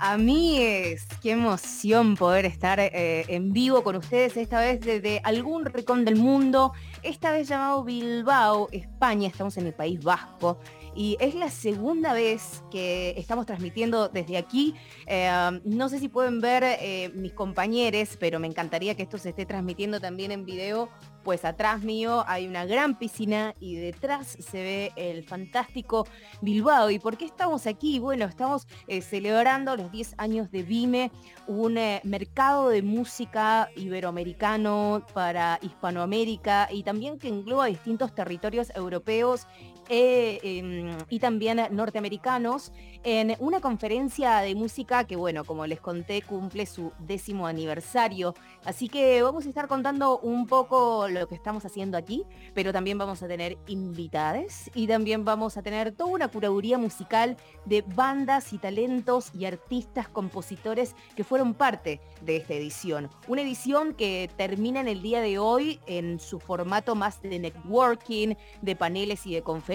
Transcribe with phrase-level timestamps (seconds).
[0.00, 1.06] Amigues?
[1.22, 6.16] Qué emoción poder estar eh, en vivo con ustedes, esta vez desde algún rincón del
[6.16, 6.72] mundo,
[7.02, 10.58] esta vez llamado Bilbao, España, estamos en el País Vasco.
[10.96, 14.74] Y es la segunda vez que estamos transmitiendo desde aquí.
[15.06, 19.30] Eh, no sé si pueden ver eh, mis compañeros, pero me encantaría que esto se
[19.30, 20.88] esté transmitiendo también en video
[21.24, 26.06] pues atrás mío hay una gran piscina y detrás se ve el fantástico
[26.42, 26.90] Bilbao.
[26.90, 27.98] ¿Y por qué estamos aquí?
[27.98, 31.10] Bueno, estamos eh, celebrando los 10 años de Vime,
[31.46, 39.46] un eh, mercado de música iberoamericano para Hispanoamérica y también que engloba distintos territorios europeos
[39.88, 46.22] eh, em, y también norteamericanos en una conferencia de música que, bueno, como les conté,
[46.22, 48.34] cumple su décimo aniversario.
[48.64, 52.96] Así que vamos a estar contando un poco lo que estamos haciendo aquí, pero también
[52.96, 58.52] vamos a tener invitades y también vamos a tener toda una curaduría musical de bandas
[58.54, 63.10] y talentos y artistas, compositores que fueron parte de esta edición.
[63.28, 68.34] Una edición que termina en el día de hoy en su formato más de networking,
[68.62, 69.73] de paneles y de conferencias,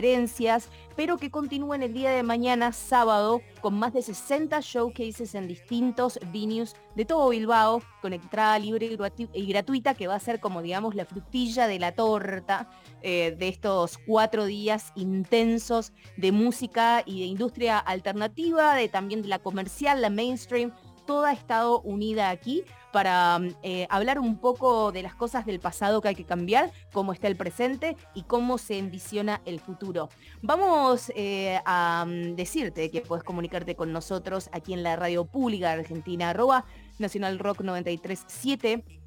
[0.95, 5.47] pero que continúa en el día de mañana, sábado, con más de 60 showcases en
[5.47, 10.20] distintos venues de todo Bilbao, con entrada libre y gratu- y gratuita, que va a
[10.20, 12.70] ser como, digamos, la frutilla de la torta
[13.02, 19.27] eh, de estos cuatro días intensos de música y de industria alternativa, de también de
[19.30, 20.73] la comercial, la mainstream,
[21.05, 26.10] toda estado unida aquí para eh, hablar un poco de las cosas del pasado que
[26.10, 30.10] hay que cambiar, cómo está el presente y cómo se envisiona el futuro.
[30.42, 35.72] Vamos eh, a mm, decirte que puedes comunicarte con nosotros aquí en la radio pública
[35.72, 36.66] Argentina, arroba
[36.98, 38.98] Nacional Rock 937.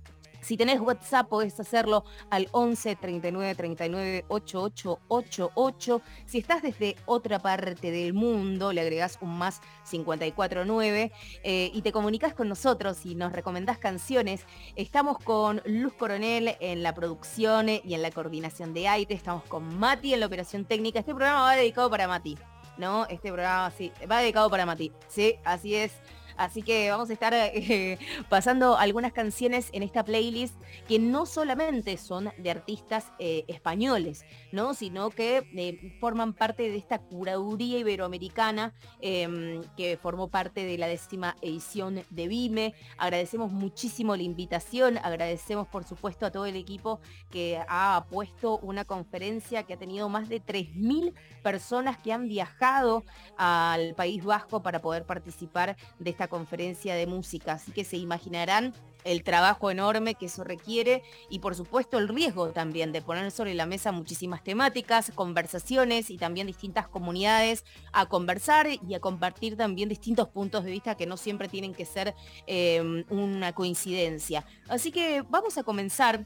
[0.42, 6.02] Si tenés WhatsApp podés hacerlo al 11 39 39 8888.
[6.26, 11.12] Si estás desde otra parte del mundo, le agregás un más 549
[11.44, 14.44] eh, y te comunicas con nosotros y nos recomendás canciones.
[14.74, 19.14] Estamos con Luz Coronel en la producción y en la coordinación de aire.
[19.14, 20.98] Estamos con Mati en la operación técnica.
[20.98, 22.36] Este programa va dedicado para Mati.
[22.78, 23.06] ¿No?
[23.06, 24.90] Este programa sí, va dedicado para Mati.
[25.06, 25.92] Sí, así es.
[26.36, 27.98] Así que vamos a estar eh,
[28.28, 30.54] pasando algunas canciones en esta playlist
[30.88, 34.74] que no solamente son de artistas eh, españoles, ¿no?
[34.74, 40.86] sino que eh, forman parte de esta curaduría iberoamericana eh, que formó parte de la
[40.86, 42.74] décima edición de Vime.
[42.96, 47.00] Agradecemos muchísimo la invitación, agradecemos por supuesto a todo el equipo
[47.30, 51.12] que ha puesto una conferencia que ha tenido más de 3.000
[51.42, 53.04] personas que han viajado
[53.36, 57.52] al País Vasco para poder participar de esta conferencia de música.
[57.52, 58.74] Así que se imaginarán
[59.04, 63.54] el trabajo enorme que eso requiere y por supuesto el riesgo también de poner sobre
[63.54, 69.88] la mesa muchísimas temáticas, conversaciones y también distintas comunidades a conversar y a compartir también
[69.88, 72.14] distintos puntos de vista que no siempre tienen que ser
[72.46, 74.44] eh, una coincidencia.
[74.68, 76.24] Así que vamos a comenzar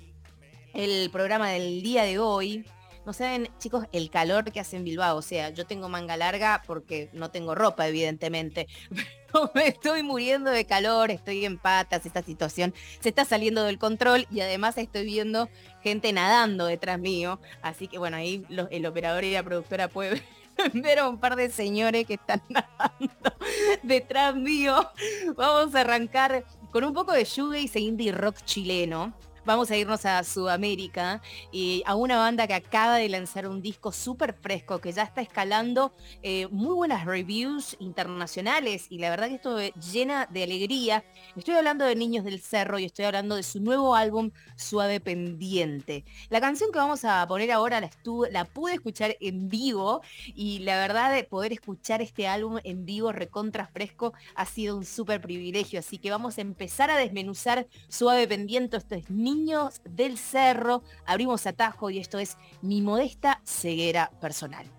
[0.75, 2.65] el programa del día de hoy.
[3.07, 5.17] No saben, chicos, el calor que hace en Bilbao.
[5.17, 8.67] O sea, yo tengo manga larga porque no tengo ropa, evidentemente.
[9.55, 14.27] Me estoy muriendo de calor, estoy en patas, esta situación se está saliendo del control
[14.31, 15.49] y además estoy viendo
[15.83, 17.41] gente nadando detrás mío.
[17.63, 20.23] Así que bueno, ahí el operador y la productora puede
[20.75, 23.37] ver a un par de señores que están nadando
[23.83, 24.89] detrás mío.
[25.37, 29.15] Vamos a arrancar con un poco de shoegaze e indie rock chileno.
[29.47, 33.93] Vamos a irnos a Sudamérica y a una banda que acaba de lanzar un disco
[33.93, 35.93] súper fresco que ya está escalando
[36.25, 39.61] eh, muy buenas reviews internacionales y la verdad que esto
[39.93, 41.05] llena de alegría.
[41.37, 46.05] Estoy hablando de Niños del Cerro y estoy hablando de su nuevo álbum Suave Pendiente.
[46.29, 50.03] La canción que vamos a poner ahora la, estuve, la pude escuchar en vivo
[50.35, 54.85] y la verdad de poder escuchar este álbum en vivo recontra fresco ha sido un
[54.85, 55.79] súper privilegio.
[55.79, 58.77] Así que vamos a empezar a desmenuzar Suave Pendiente.
[58.77, 59.09] Esto es
[59.85, 60.83] del Cerro.
[61.07, 64.76] Abrimos atajo y esto es mi modesta ceguera personal.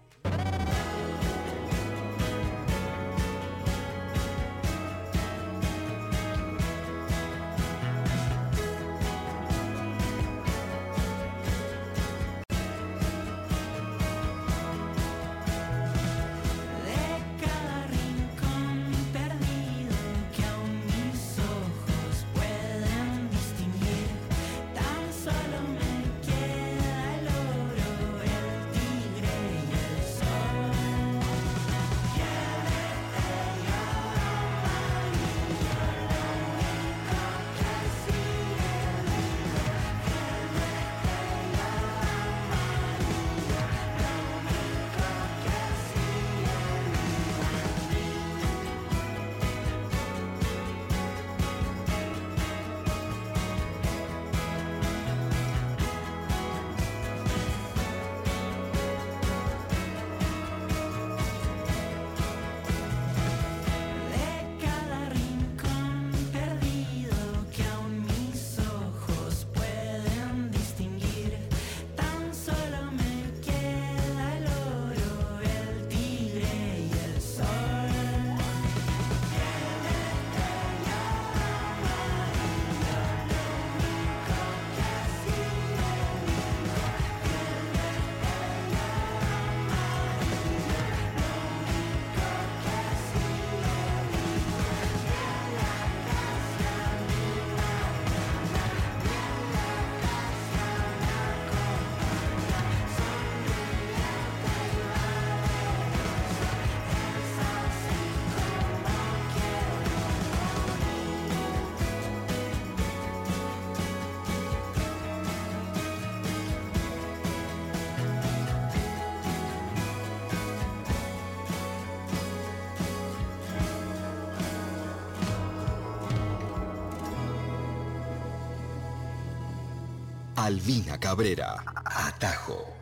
[130.47, 132.73] Alvina Cabrera, Atajo.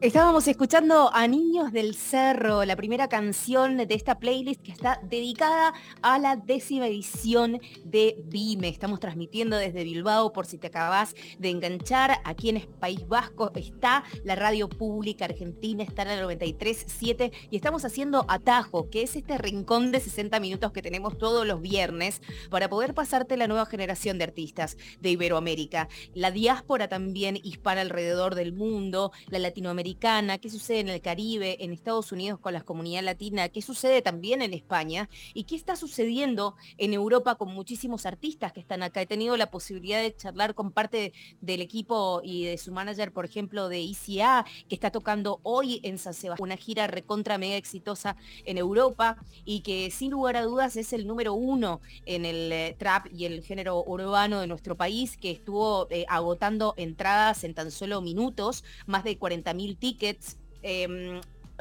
[0.00, 4.62] Estábamos escuchando a Niños del Cerro, la primera canción de esta playlist
[4.96, 8.68] dedicada a la décima edición de Vime.
[8.68, 12.20] Estamos transmitiendo desde Bilbao por si te acabas de enganchar.
[12.24, 17.84] Aquí en País Vasco está la radio pública argentina, está en el 93.7 y estamos
[17.84, 22.68] haciendo Atajo, que es este rincón de 60 minutos que tenemos todos los viernes para
[22.68, 25.88] poder pasarte la nueva generación de artistas de Iberoamérica.
[26.14, 31.72] La diáspora también hispana alrededor del mundo, la latinoamericana qué sucede en el Caribe, en
[31.72, 34.77] Estados Unidos con la comunidad latina, qué sucede también en España
[35.34, 39.02] y qué está sucediendo en Europa con muchísimos artistas que están acá.
[39.02, 43.24] He tenido la posibilidad de charlar con parte del equipo y de su manager, por
[43.24, 48.16] ejemplo, de ICA, que está tocando hoy en San Sebastián, una gira recontra mega exitosa
[48.44, 52.76] en Europa y que sin lugar a dudas es el número uno en el eh,
[52.78, 57.70] trap y el género urbano de nuestro país, que estuvo eh, agotando entradas en tan
[57.70, 60.36] solo minutos, más de 40.000 tickets.
[60.62, 61.20] Em,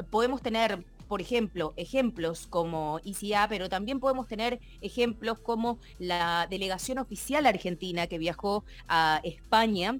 [0.10, 6.98] podemos tener, por ejemplo, ejemplos como ICA, pero también podemos tener ejemplos como la delegación
[7.00, 10.00] oficial argentina que viajó a España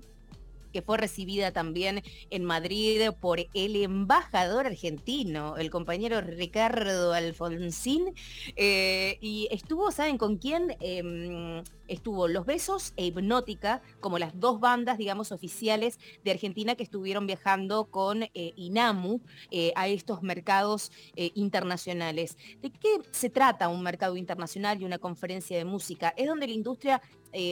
[0.72, 8.14] que fue recibida también en Madrid por el embajador argentino, el compañero Ricardo Alfonsín,
[8.56, 10.76] eh, y estuvo, ¿saben con quién?
[10.80, 16.84] Em, estuvo Los Besos e Hipnótica como las dos bandas, digamos, oficiales de Argentina que
[16.84, 19.22] estuvieron viajando con eh, INAMU
[19.52, 22.38] eh, a estos mercados internacionales.
[22.62, 26.14] ¿De qué se trata un mercado internacional y una conferencia de música?
[26.18, 27.02] Es donde la industria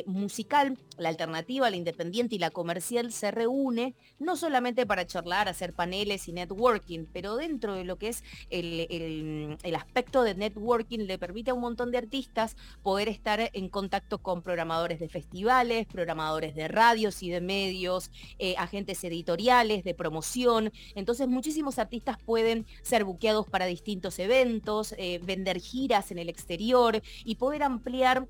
[0.06, 5.74] musical, la alternativa, la independiente y la comercial se reúne no solamente para charlar, hacer
[5.74, 11.52] paneles y networking, pero dentro de lo que es el, aspecto de networking le permite
[11.52, 16.68] a un montón de artistas poder estar en contacto con programadores de festivales, programadores de
[16.68, 20.72] radios y de medios, eh, agentes editoriales, de promoción.
[20.96, 27.02] Entonces muchísimos artistas pueden ser buqueados para distintos eventos, eh, vender giras en el exterior
[27.24, 28.28] y poder ampliar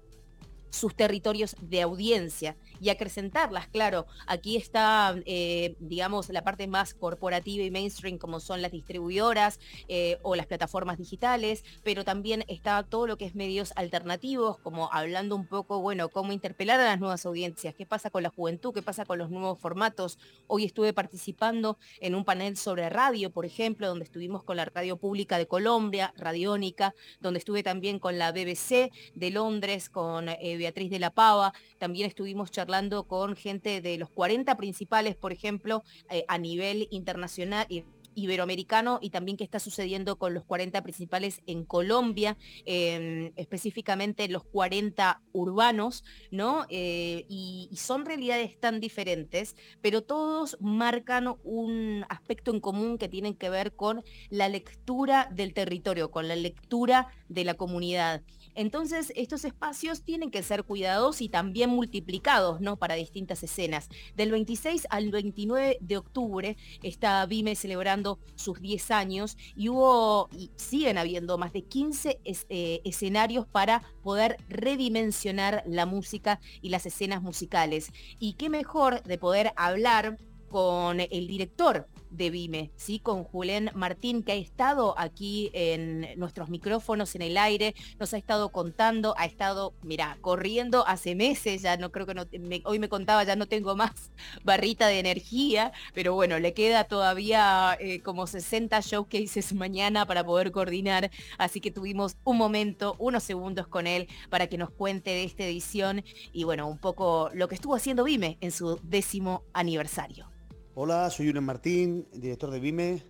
[0.70, 4.06] sus territorios de audiencia y acrecentarlas, claro.
[4.28, 10.18] Aquí está, eh, digamos, la parte más corporativa y mainstream, como son las distribuidoras eh,
[10.24, 15.36] o las plataformas digitales, pero también está todo lo que es medios alternativos, como hablando
[15.36, 18.82] un poco, bueno, cómo interpelar a las nuevas audiencias, qué pasa con la juventud, qué
[18.82, 20.18] pasa con los nuevos formatos.
[20.48, 24.98] Hoy estuve participando en un panel sobre radio, por ejemplo, donde estuvimos con la Radio
[24.98, 30.90] Pública de Colombia, Radiónica, donde estuve también con la BBC de Londres, con eh, Beatriz
[30.90, 36.26] de la Pava, también estuvimos charlando con gente de los 40 principales, por ejemplo, eh,
[36.28, 37.68] a nivel internacional
[38.16, 44.44] iberoamericano y también qué está sucediendo con los 40 principales en Colombia, em, específicamente los
[44.44, 46.66] 40 urbanos, ¿no?
[46.70, 53.36] Eh, y, son realidades tan diferentes, pero todos marcan un aspecto en común que tienen
[53.36, 58.24] que ver con la lectura del territorio, con la lectura de la comunidad.
[58.56, 62.78] Entonces, estos espacios tienen que ser cuidados y también multiplicados, ¿no?
[62.78, 63.90] Para distintas escenas.
[64.16, 70.52] Del 26 al 29 de octubre está Vime celebrando sus 10 años y hubo, y
[70.56, 77.22] siguen habiendo más de 15 eh, escenarios para poder redimensionar la música y las escenas
[77.22, 77.92] musicales.
[78.20, 80.18] Y qué mejor de poder hablar
[80.50, 83.00] con el director de Vime, ¿sí?
[83.00, 88.18] con Julián Martín, que ha estado aquí en nuestros micrófonos en el aire, nos ha
[88.18, 92.26] estado contando, ha estado, mira, corriendo hace meses, ya no creo que no,
[92.64, 94.12] hoy me contaba, ya no tengo más
[94.44, 100.52] barrita de energía, pero bueno, le queda todavía eh, como 60 showcases mañana para poder
[100.52, 105.24] coordinar, así que tuvimos un momento, unos segundos con él para que nos cuente de
[105.24, 110.35] esta edición y bueno, un poco lo que estuvo haciendo Vime en su décimo aniversario.
[110.78, 113.02] Hola, soy Julen Martín, director de Vime.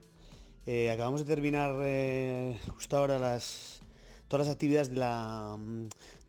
[0.67, 3.17] Eh, acabamos de terminar eh, justo ahora
[4.27, 4.97] todas las actividades de,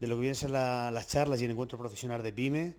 [0.01, 2.75] de lo que vienen a ser las charlas y el encuentro profesional de Vime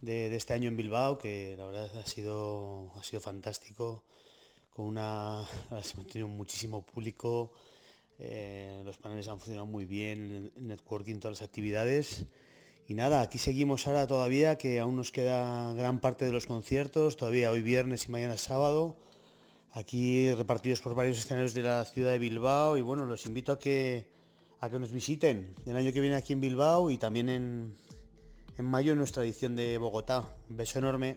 [0.00, 4.02] de, este año en Bilbao, que la verdad ha sido, ha sido fantástico,
[4.70, 7.52] con una, ha tenido muchísimo público,
[8.18, 12.24] eh, los paneles han funcionado muy bien, el networking, todas las actividades.
[12.90, 17.16] Y nada, aquí seguimos ahora todavía, que aún nos queda gran parte de los conciertos,
[17.16, 18.96] todavía hoy viernes y mañana sábado,
[19.70, 23.60] aquí repartidos por varios escenarios de la ciudad de Bilbao y bueno, los invito a
[23.60, 24.08] que,
[24.58, 27.76] a que nos visiten el año que viene aquí en Bilbao y también en,
[28.58, 30.24] en mayo en nuestra edición de Bogotá.
[30.48, 31.16] Un beso enorme.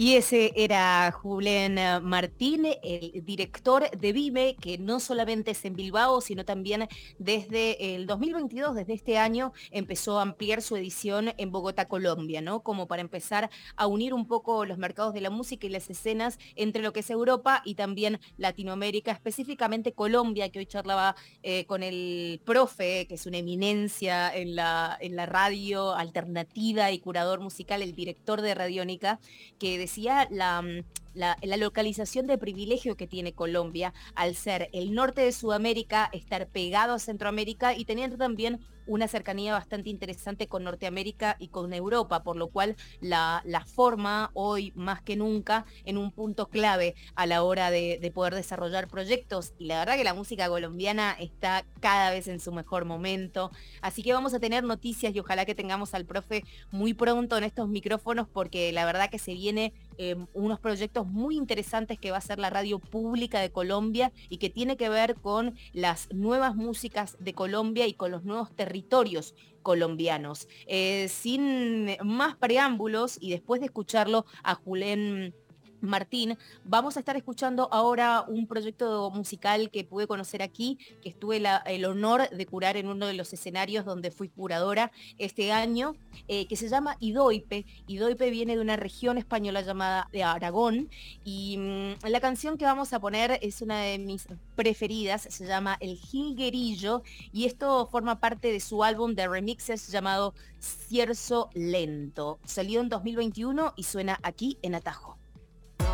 [0.00, 5.74] Y ese era Julián eh, Martín, el director de Vime, que no solamente es en
[5.74, 6.86] Bilbao, sino también
[7.18, 12.62] desde el 2022, desde este año, empezó a ampliar su edición en Bogotá, Colombia, ¿no?
[12.62, 16.38] Como para empezar a unir un poco los mercados de la música y las escenas
[16.54, 21.82] entre lo que es Europa y también Latinoamérica, específicamente Colombia, que hoy charlaba eh, con
[21.82, 27.82] el profe, que es una eminencia en la, en la radio alternativa y curador musical,
[27.82, 29.18] el director de Radiónica,
[29.58, 35.22] que decía mm, la, la, localización de privilegio que tiene Colombia al ser el norte
[35.22, 41.36] de Sudamérica, estar pegado a Centroamérica y teniendo también una cercanía bastante interesante con Norteamérica
[41.38, 46.48] y con Europa, por lo cual la, forma hoy más que nunca en un punto
[46.48, 49.52] clave a la hora de, de, poder desarrollar proyectos.
[49.58, 53.50] Y la verdad que la música colombiana está cada vez en su mejor momento.
[53.82, 57.44] Así que vamos a tener noticias y ojalá que tengamos al profe muy pronto en
[57.44, 62.18] estos micrófonos porque la verdad que se viene eh, unos proyectos muy interesantes que va
[62.18, 66.54] a ser la radio pública de Colombia y que tiene que ver con las nuevas
[66.54, 70.48] músicas de Colombia y con los nuevos territorios colombianos.
[70.66, 75.34] Eh, sin más preámbulos y después de escucharlo a Julen
[75.80, 81.42] Martín, vamos a estar escuchando ahora un proyecto musical que pude conocer aquí, que estuve
[81.66, 85.94] el honor de curar en uno de los escenarios donde fui curadora este año,
[86.26, 87.64] eh, que se llama Idoipe.
[87.86, 90.88] Idoipe viene de una región española llamada de Aragón
[91.24, 95.76] y mm, la canción que vamos a poner es una de mis preferidas, se llama
[95.80, 102.38] El Jilguerillo y esto forma parte de su álbum de remixes llamado Cierzo Lento.
[102.44, 105.17] Salió en 2021 y suena aquí en Atajo.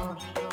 [0.04, 0.43] Viernes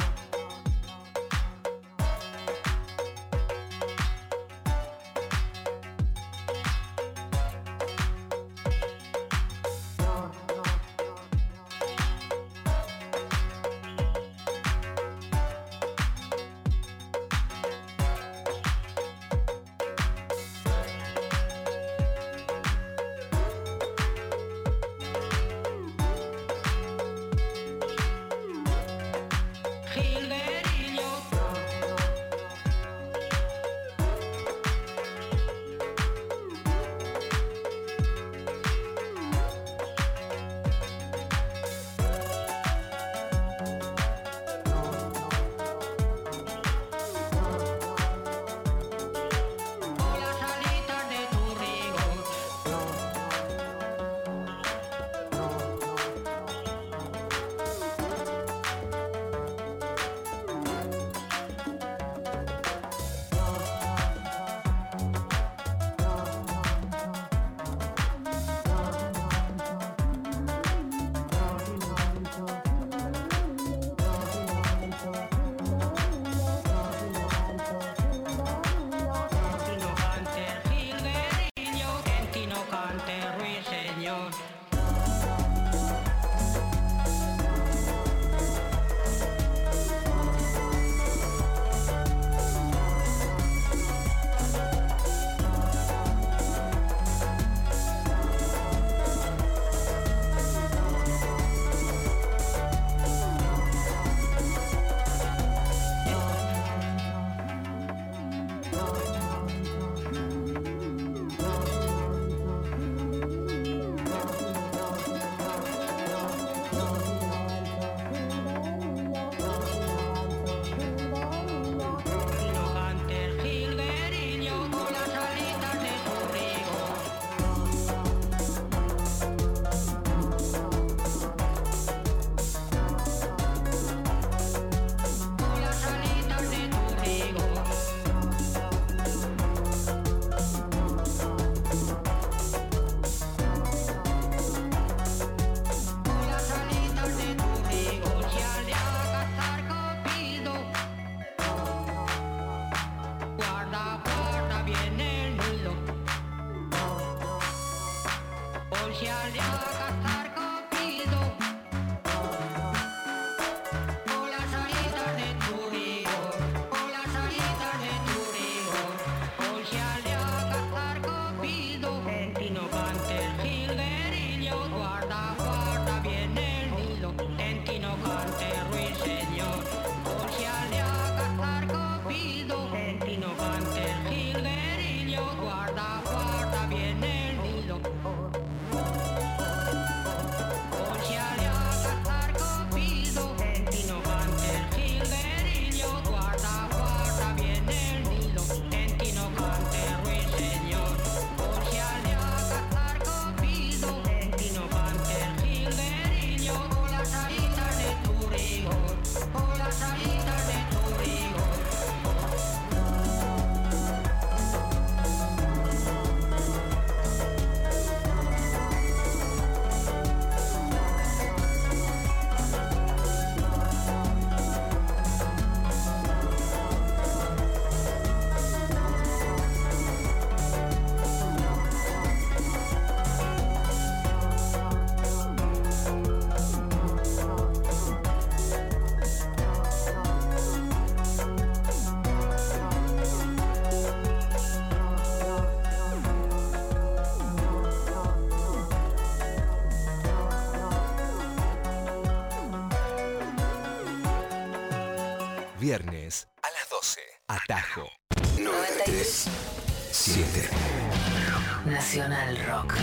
[261.91, 262.73] Nacional Rock.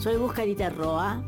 [0.00, 1.22] Soy Buscarita Roa,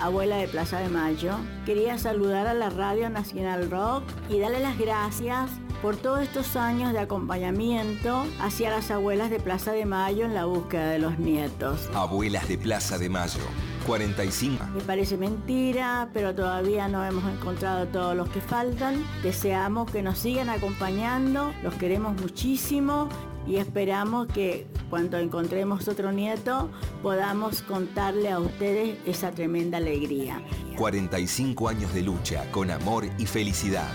[0.00, 1.32] abuela de Plaza de Mayo.
[1.64, 5.50] Quería saludar a la Radio Nacional Rock y darle las gracias
[5.82, 10.44] por todos estos años de acompañamiento hacia las abuelas de Plaza de Mayo en la
[10.44, 11.90] búsqueda de los nietos.
[11.92, 13.42] Abuelas de Plaza de Mayo.
[13.88, 14.66] 45.
[14.72, 19.04] Me parece mentira, pero todavía no hemos encontrado todos los que faltan.
[19.24, 23.08] Deseamos que nos sigan acompañando, los queremos muchísimo
[23.46, 26.70] y esperamos que cuando encontremos otro nieto
[27.02, 30.42] podamos contarle a ustedes esa tremenda alegría.
[30.76, 33.90] 45 años de lucha con amor y felicidad.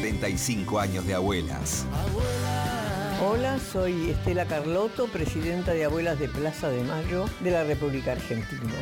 [0.00, 1.86] 35 años de abuelas.
[3.26, 8.72] Hola, soy Estela Carlotto, presidenta de Abuelas de Plaza de Mayo de la República Argentina.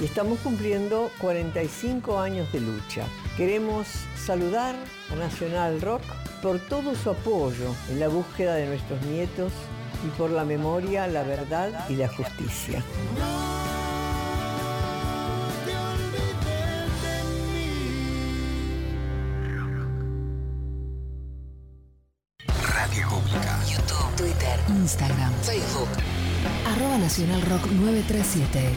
[0.00, 3.06] Y estamos cumpliendo 45 años de lucha.
[3.36, 4.74] Queremos saludar
[5.10, 6.02] a Nacional Rock
[6.42, 9.52] por todo su apoyo en la búsqueda de nuestros nietos
[10.06, 12.82] y por la memoria, la verdad y la justicia.
[22.74, 23.60] Radio Pública.
[23.66, 25.88] YouTube, Twitter, Instagram, Facebook.
[26.66, 28.74] Arroba Nacional Rock 937.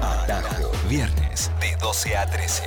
[0.00, 0.72] Atajo.
[0.88, 1.23] Viernes
[1.84, 2.62] 12 a 13.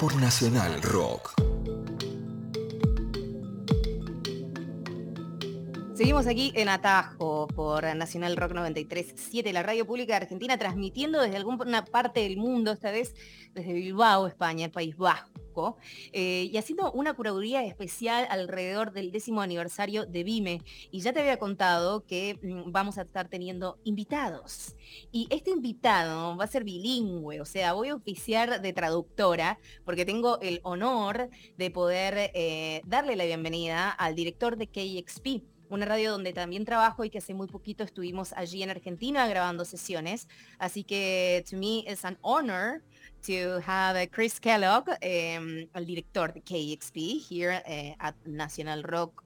[0.00, 1.49] Por Nacional Rock.
[6.00, 11.36] Seguimos aquí en Atajo por Nacional Rock 93.7, la radio pública de Argentina, transmitiendo desde
[11.36, 13.14] alguna parte del mundo, esta vez
[13.52, 15.76] desde Bilbao, España, el País Vasco,
[16.14, 20.62] eh, y haciendo una curaduría especial alrededor del décimo aniversario de Vime.
[20.90, 24.76] Y ya te había contado que mm, vamos a estar teniendo invitados.
[25.12, 30.06] Y este invitado va a ser bilingüe, o sea, voy a oficiar de traductora, porque
[30.06, 36.12] tengo el honor de poder eh, darle la bienvenida al director de KXP una radio
[36.12, 40.28] donde también trabajo y que hace muy poquito estuvimos allí en Argentina grabando sesiones.
[40.58, 42.82] Así que to me it's an honor
[43.26, 49.24] to have uh, Chris Kellogg, um, el director de KXP here uh, at National Rock.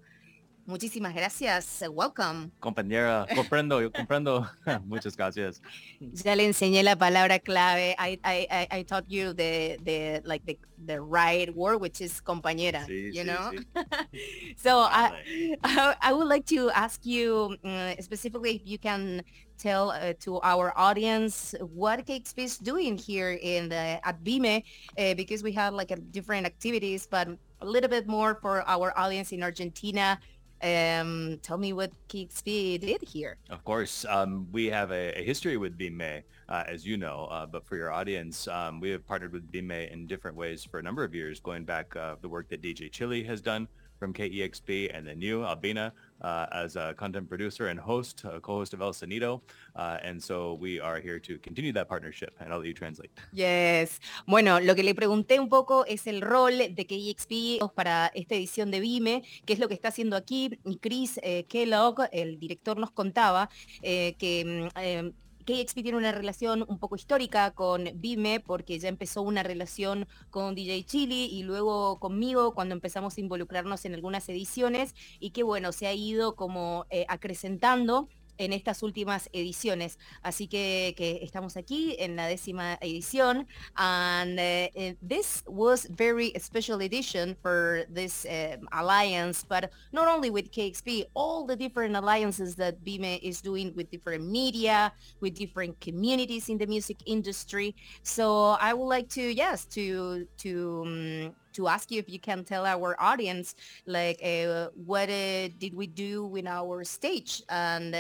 [0.67, 1.85] Muchísimas gracias.
[1.91, 2.51] Welcome.
[2.59, 4.49] Compañera, comprendo, yo comprendo.
[4.87, 5.61] Muchas gracias.
[6.01, 7.95] Ya le enseñé la palabra clave.
[7.99, 12.87] I, I, I, taught you the, the, like the, the right word, which is compañera,
[12.87, 13.51] Sí, you sí, know?
[13.53, 14.55] sí.
[14.57, 19.23] so I, I, I would like to ask you uh, specifically if you can
[19.59, 24.63] tell uh, to our audience what KXP is doing here in the, at Bime,
[24.99, 27.29] uh, because we have like a different activities, but
[27.61, 30.19] a little bit more for our audience in Argentina.
[30.63, 33.37] Um, tell me what KXP did here.
[33.51, 37.45] Of course, um, we have a, a history with Bime, uh, as you know, uh,
[37.47, 40.83] but for your audience, um, we have partnered with Bime in different ways for a
[40.83, 43.69] number of years, going back uh, the work that DJ Chili has done
[44.05, 45.91] from KEXP and then you, Albina,
[46.21, 49.41] uh, as a content producer and host, uh, co-host of El Sonido.
[49.75, 53.11] Uh, and so we are here to continue that partnership, and I'll let you translate.
[53.33, 54.01] Yes.
[54.27, 58.71] Bueno, lo que le pregunté un poco es el rol de KEXP para esta edición
[58.71, 60.51] de Vime, qué es lo que está haciendo aquí.
[60.83, 63.49] Chris eh, Kellogg, el director, nos contaba
[63.81, 65.13] eh, que mm, eh,
[65.45, 70.55] KXP tiene una relación un poco histórica con Vime porque ya empezó una relación con
[70.55, 75.73] DJ Chili y luego conmigo cuando empezamos a involucrarnos en algunas ediciones y que bueno,
[75.73, 79.99] se ha ido como eh, acrecentando en estas últimas ediciones.
[80.23, 83.47] Así que, estamos aquí en la décima edición.
[83.77, 90.51] And uh, this was very special edition for this uh, alliance, but not only with
[90.51, 96.49] KXP, all the different alliances that Bime is doing with different media, with different communities
[96.49, 97.75] in the music industry.
[98.03, 102.45] So I would like to, yes, to, to, um, to ask you if you can
[102.45, 103.55] tell our audience
[103.87, 107.95] like uh, what uh, did we do in our stage and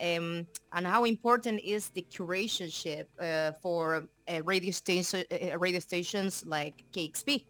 [0.00, 6.44] um, and how important is the curatorship uh, for uh, radio station uh, radio stations
[6.46, 7.44] like KXP.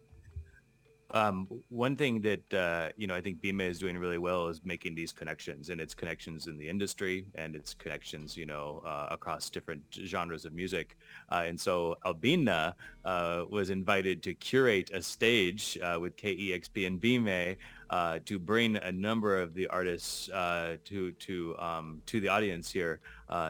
[1.13, 4.61] Um, one thing that uh, you know I think Bima is doing really well is
[4.63, 9.07] making these connections, and its connections in the industry, and its connections, you know, uh,
[9.11, 10.97] across different genres of music.
[11.29, 17.01] Uh, and so Albina uh, was invited to curate a stage uh, with KEXP and
[17.01, 17.57] Bime
[17.89, 23.01] uh, to bring a number of the artists to to um, to the audience here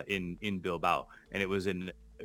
[0.08, 1.74] in in Bilbao, and it was a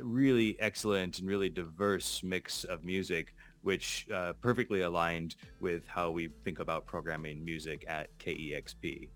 [0.01, 6.29] really excellent and really diverse mix of music which uh, perfectly aligned with how we
[6.43, 9.09] think about programming music at KEXP.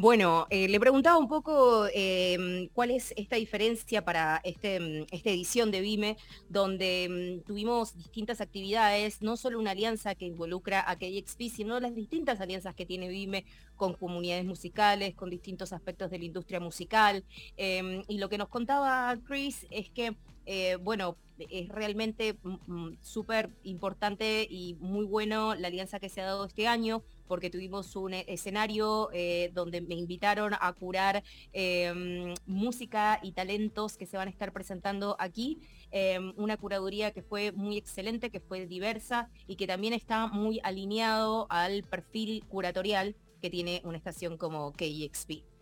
[0.00, 5.30] Bueno, eh, le preguntaba un poco em, cuál es esta diferencia para este, mm, esta
[5.30, 6.16] edición de Vime,
[6.48, 11.96] donde mm, tuvimos distintas actividades, no solo una alianza que involucra a KXP, sino las
[11.96, 17.24] distintas alianzas que tiene Vime con comunidades musicales, con distintos aspectos de la industria musical.
[17.56, 20.14] Em, y lo que nos contaba Chris es que
[20.50, 26.22] eh, bueno, es realmente mm, mm, súper importante y muy bueno la alianza que se
[26.22, 31.22] ha dado este año, porque tuvimos un e-, escenario eh, donde me invitaron a curar
[31.52, 35.58] em, música y talentos que se van a estar presentando aquí.
[35.90, 40.60] Em, una curaduría que fue muy excelente, que fue diversa y que también está muy
[40.62, 45.57] alineado al perfil curatorial que tiene una estación como KEXP.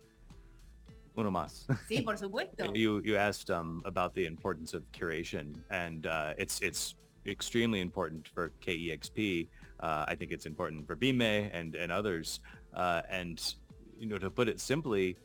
[1.17, 1.65] Uno más.
[1.87, 2.71] Sí, por supuesto.
[2.75, 8.27] you you asked um, about the importance of curation, and uh, it's it's extremely important
[8.27, 9.49] for KEXP.
[9.79, 12.39] Uh, I think it's important for Bime and and others.
[12.73, 13.41] Uh, and
[13.99, 15.17] you know, to put it simply,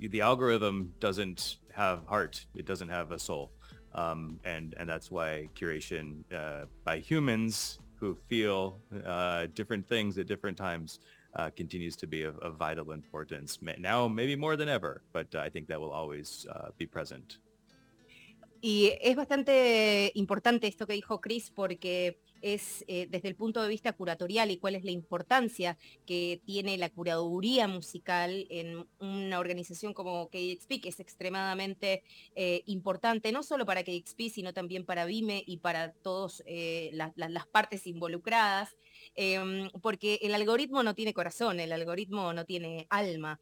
[0.00, 2.44] the algorithm doesn't have heart.
[2.54, 3.52] It doesn't have a soul.
[3.94, 10.26] Um, and and that's why curation uh, by humans who feel uh, different things at
[10.26, 11.00] different times
[11.36, 15.40] uh, continues to be of, of, vital importance now, maybe more than ever, but uh,
[15.40, 17.38] I think that will always uh, be present.
[18.62, 23.68] Y es bastante importante esto que dijo Chris porque es eh, desde el punto de
[23.68, 29.94] vista curatorial y cuál es la importancia que tiene la curaduría musical en una organización
[29.94, 32.02] como KXP, que es extremadamente
[32.34, 37.46] eh, importante, no solo para KXP, sino también para Vime y para todas eh, las
[37.46, 38.76] partes involucradas.
[39.14, 43.40] Em, porque el algoritmo no tiene corazón, el algoritmo no tiene alma.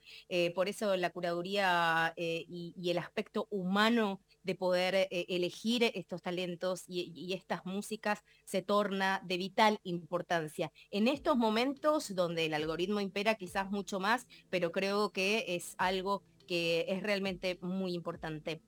[0.55, 7.33] por eso la curaduría y el aspecto humano de poder eh, elegir estos talentos y,
[7.35, 10.71] estas músicas se torna de vital importancia.
[10.91, 16.23] En estos momentos donde el algoritmo impera quizás mucho más, pero creo que es algo
[16.47, 18.63] que es realmente muy importante.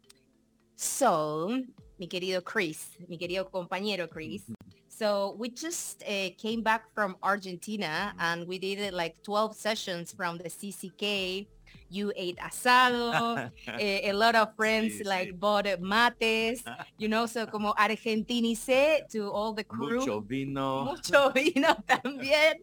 [0.75, 1.49] So,
[1.99, 4.45] mi querido Chris, mi querido compañero Chris,
[4.89, 10.39] So we just uh, came back from Argentina and we did like 12 sessions from
[10.39, 11.47] the CCK
[11.91, 15.39] you ate asado, a, a, lot of friends sí, like sí.
[15.39, 16.63] bought mates,
[16.99, 20.01] you know, so como argentinice to all the crew.
[20.01, 20.85] Mucho vino.
[20.85, 22.55] Mucho vino también.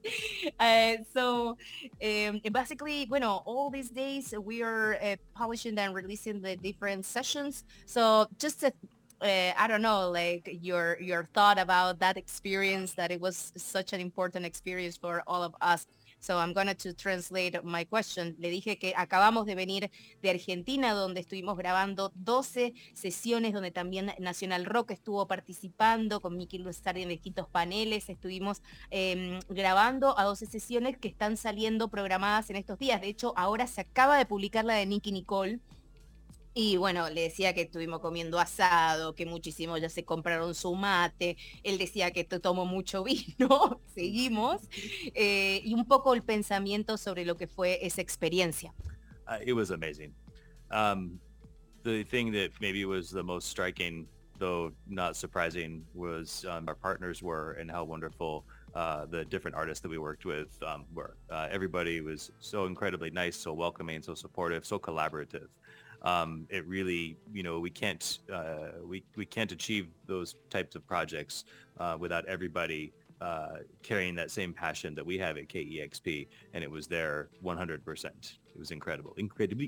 [0.59, 1.57] Uh, so
[2.03, 7.63] um, basically, bueno, all these days we are uh, publishing and releasing the different sessions.
[7.85, 8.73] So just a
[9.23, 13.93] uh, I don't know, like your your thought about that experience, that it was such
[13.93, 15.87] an important experience for all of us.
[16.23, 18.37] So I'm going to translate my question.
[18.39, 24.13] Le dije que acabamos de venir de Argentina, donde estuvimos grabando 12 sesiones, donde también
[24.19, 28.07] Nacional Rock estuvo participando, con Miki Lustar en distintos paneles.
[28.07, 33.01] Estuvimos eh, grabando a 12 sesiones que están saliendo programadas en estos días.
[33.01, 35.59] De hecho, ahora se acaba de publicar la de Nicky Nicole
[36.53, 41.37] y bueno, le decía que estuvimos comiendo asado, que muchísimos ya se compraron su mate,
[41.63, 43.03] él decía que tomó mucho
[43.37, 44.61] vino, seguimos,
[45.15, 48.73] eh, y un poco el pensamiento sobre lo que fue esa experiencia.
[49.27, 50.13] Uh, it was amazing.
[50.69, 51.19] Um,
[51.83, 57.23] the thing that maybe was the most striking, though not surprising, was um, our partners
[57.23, 61.15] were and how wonderful uh, the different artists that we worked with um, were.
[61.29, 65.47] Uh, everybody was so incredibly nice, so welcoming, so supportive, so collaborative.
[66.03, 70.85] Um, it really, you know, we can't uh, we we can't achieve those types of
[70.85, 71.45] projects
[71.79, 76.69] uh, without everybody uh, carrying that same passion that we have at KEXP, and it
[76.69, 78.05] was there 100%.
[78.05, 79.65] It was incredible, incredible.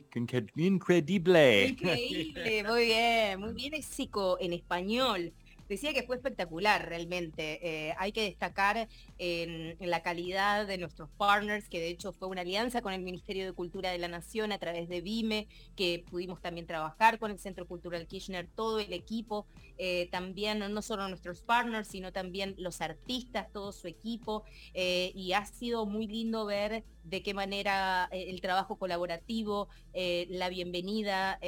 [1.70, 3.98] Increíble, muy bien, muy bien es
[4.42, 5.32] en español.
[5.68, 7.60] Decía que fue espectacular realmente.
[7.62, 12.42] Eh, hay que destacar en, la calidad de nuestros partners, que de hecho fue una
[12.42, 16.42] alianza con el Ministerio de Cultura de la Nación a través de BIME, que pudimos
[16.42, 19.48] también trabajar con el Centro Cultural Kirchner, todo el equipo,
[19.78, 24.44] eh, también no solo nuestros partners, sino también los artistas, todo su equipo.
[24.74, 31.40] Eh, y ha sido muy lindo ver de qué manera el trabajo colaborativo, la bienvenida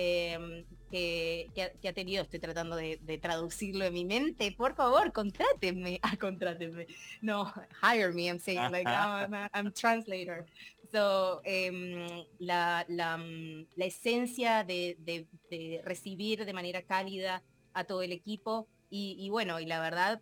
[0.90, 1.48] que,
[1.88, 6.88] ha, tenido, estoy tratando de, traducirlo en mi mente, por favor, contrátenme, ah, contrátenme,
[7.22, 10.46] no, hire me, I'm saying, like, I'm, I'm translator.
[10.92, 13.18] So, em, la, la,
[13.76, 19.30] la, esencia de, de, de, recibir de manera cálida a todo el equipo y, y
[19.30, 20.22] bueno, y la verdad,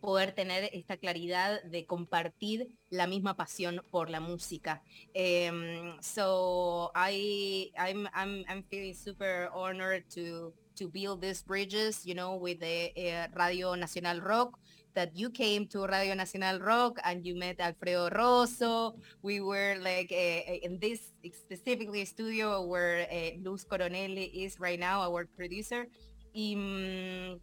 [0.00, 4.82] poder tener esta claridad de compartir la misma pasión por la música.
[5.14, 12.14] Um, so I, I'm, I'm, I'm feeling super honored to to build these bridges, you
[12.14, 14.58] know, with the uh, Radio Nacional Rock,
[14.94, 18.96] that you came to Radio Nacional Rock and you met Alfredo Rosso.
[19.22, 25.02] We were like uh, in this specifically studio where uh, Luz Coronelli is right now,
[25.02, 25.86] our producer.
[26.34, 27.40] Um,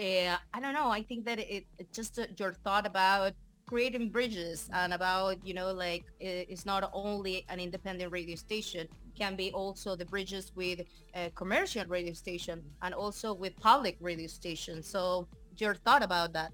[0.00, 0.88] uh, I don't know.
[0.88, 3.32] I think that it, it just uh, your thought about
[3.66, 9.36] creating bridges and about you know like it's not only an independent radio station can
[9.36, 10.80] be also the bridges with
[11.14, 16.50] a commercial radio station and also with public radio stations so your thought about that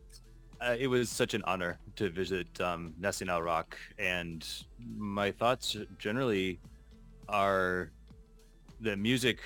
[0.60, 4.46] uh, it was such an honor to visit um, Nacional Rock, and
[4.96, 6.58] my thoughts generally
[7.28, 7.90] are
[8.80, 9.40] the music.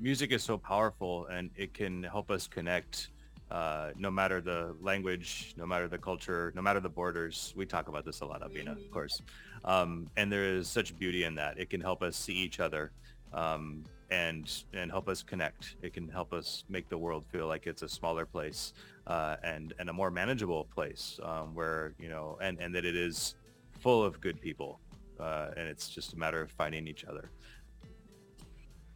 [0.00, 3.10] Music is so powerful, and it can help us connect,
[3.50, 7.52] uh, no matter the language, no matter the culture, no matter the borders.
[7.54, 9.20] We talk about this a lot, Abina, of course.
[9.62, 11.58] Um, and there is such beauty in that.
[11.58, 12.92] It can help us see each other.
[13.34, 15.76] Um, and and help us connect.
[15.82, 18.72] It can help us make the world feel like it's a smaller place
[19.06, 22.96] uh, and and a more manageable place um, where you know and and that it
[22.96, 23.36] is
[23.78, 24.80] full of good people
[25.20, 27.30] uh, and it's just a matter of finding each other.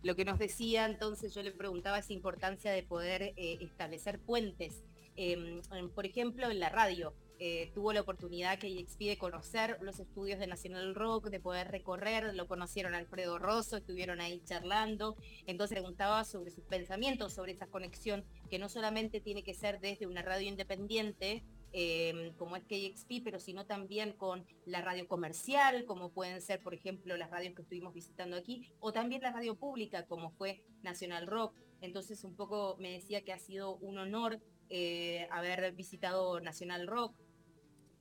[0.05, 4.85] Lo que nos decía entonces, yo le preguntaba esa importancia de poder eh, establecer puentes.
[5.17, 5.63] Eh,
[5.95, 10.39] por ejemplo, en la radio, eh, tuvo la oportunidad que EXP de conocer los estudios
[10.39, 16.25] de Nacional Rock, de poder recorrer, lo conocieron Alfredo Rosso, estuvieron ahí charlando, entonces preguntaba
[16.25, 20.49] sobre sus pensamientos, sobre esa conexión que no solamente tiene que ser desde una radio
[20.49, 21.43] independiente,
[21.77, 26.73] em, como es KXP, pero sino también con la radio comercial, como pueden ser, por
[26.73, 31.27] ejemplo, las radios que estuvimos visitando aquí, o también la radio pública, como fue Nacional
[31.27, 31.57] Rock.
[31.81, 37.17] Entonces, un poco me decía que ha sido un honor eh, haber visitado Nacional Rock,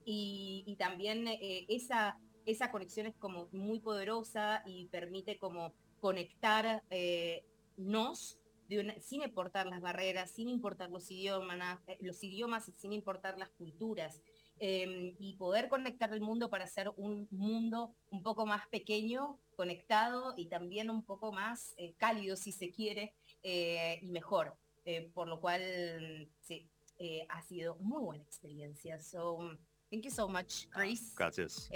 [0.06, 6.84] y, también eh, esa, esa conexión es como muy poderosa y permite como conectar
[8.82, 13.50] eh, sin importar las barreras, sin importar los idiomas, eh, los idiomas sin importar las
[13.50, 14.22] culturas.
[14.60, 20.36] Em, y poder conectar el mundo para hacer un mundo un poco más pequeño, conectado
[20.38, 24.56] y también un poco más cálido, si se quiere, y mejor.
[25.14, 26.70] por lo cual, sí,
[27.30, 29.02] ha sido muy buena experiencia.
[29.02, 29.40] So,
[29.90, 31.14] Thank you so much, Chris.
[31.16, 31.70] Gracias.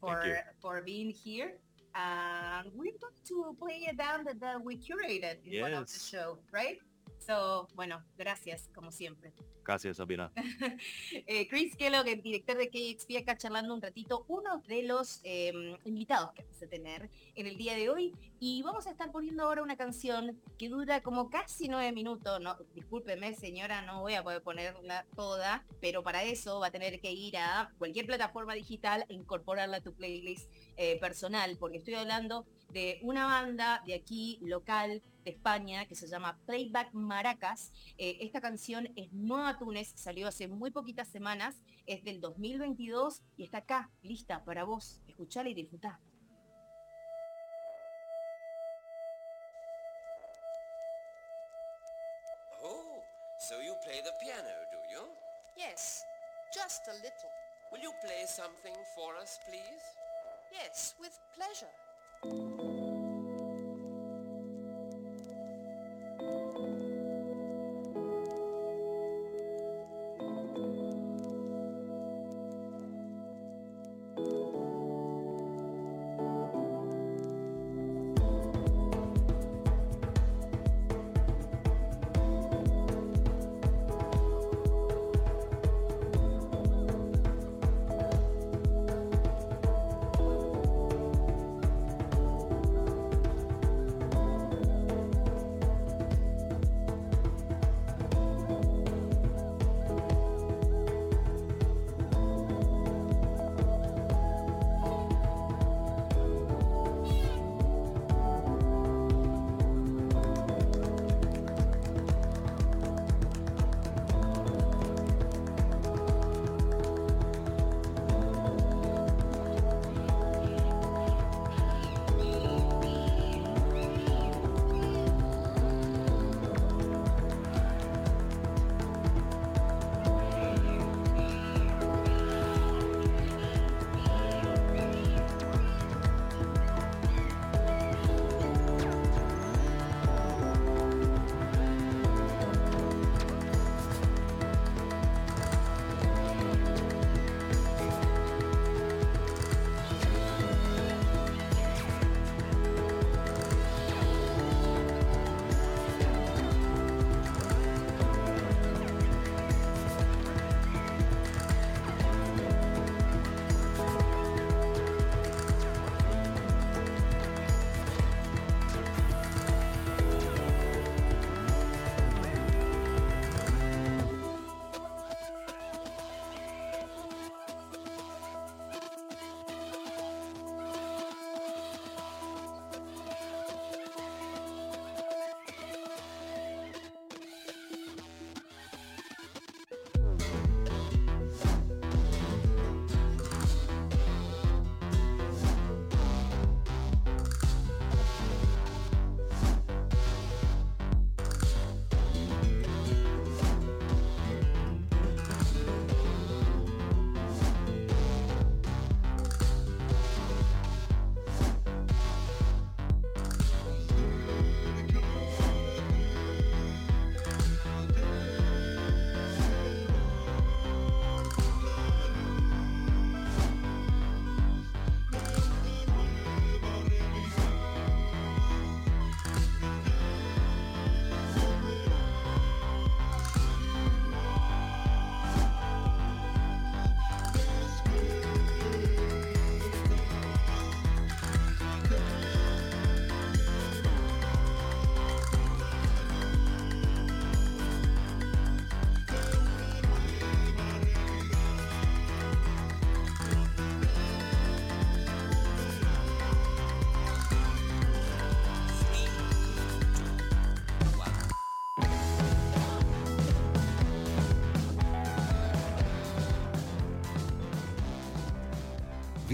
[0.00, 0.20] For
[0.60, 1.58] for being here.
[1.96, 5.62] And we're going to play a band that, that we curated in yes.
[5.62, 6.78] one of the show, right?
[7.18, 9.32] So, bueno, gracias, como siempre.
[9.64, 10.30] Gracias, Sabina.
[11.26, 15.76] eh, Chris Kellogg, el director de KXP, acá charlando un ratito, uno de los eh,
[15.84, 18.12] invitados que vamos a tener en el día de hoy.
[18.38, 22.40] Y vamos a estar poniendo ahora una canción que dura como casi nueve minutos.
[22.40, 27.00] No, discúlpeme, señora, no voy a poder ponerla toda, pero para eso va a tener
[27.00, 31.94] que ir a cualquier plataforma digital e incorporarla a tu playlist eh, personal, porque estoy
[31.94, 37.72] hablando de una banda de aquí, local, de España, que se llama Playback Maracas.
[37.98, 43.44] Eh, esta canción es Nueva Túnez, salió hace muy poquitas semanas, es del 2022 y
[43.44, 45.00] está acá, lista para vos.
[45.08, 46.00] Escuchala y disfrutá.
[52.62, 53.02] Oh,
[53.38, 55.02] so you play the piano, do you?
[55.56, 56.04] Yes,
[56.52, 57.30] just a little.
[57.72, 60.05] Will you play something for us, please?
[60.52, 62.75] Yes, with pleasure.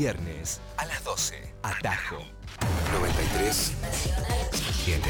[0.02, 1.54] Viernes a las 12.
[1.62, 2.18] Atajo.
[2.92, 3.72] 93
[4.84, 5.00] 7.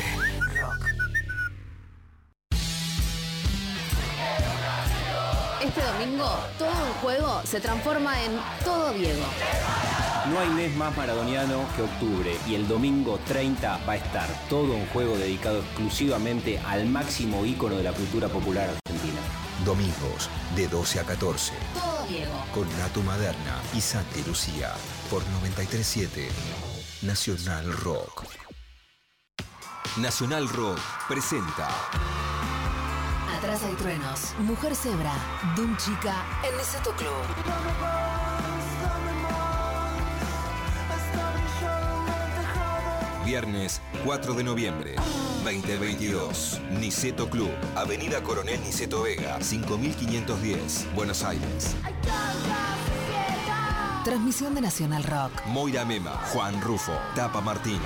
[5.64, 6.28] Este domingo,
[6.59, 8.32] todo un juego se transforma en
[8.62, 9.24] todo Diego.
[10.28, 14.74] No hay mes más maradoniano que octubre y el domingo 30 va a estar todo
[14.74, 19.22] un juego dedicado exclusivamente al máximo ícono de la cultura popular argentina.
[19.64, 21.55] Domingos de 12 a 14.
[21.72, 22.33] Todo Diego.
[22.55, 24.73] Con Nato Maderna y Santi Lucía
[25.11, 26.29] por 937
[27.03, 28.25] Nacional Rock.
[29.99, 30.79] Nacional Rock
[31.09, 31.69] presenta
[33.43, 34.35] Atrás hay truenos.
[34.39, 35.13] Mujer cebra.
[35.57, 36.25] Dum chica.
[36.57, 38.22] Niceto Club.
[43.33, 44.95] Viernes 4 de noviembre
[45.43, 46.61] 2022.
[46.78, 47.49] Niceto Club.
[47.74, 51.74] Avenida Coronel Niceto Vega, 5510, Buenos Aires.
[54.05, 55.33] Transmisión de Nacional Rock.
[55.47, 57.80] Moira Mema, Juan Rufo, Tapa Martín.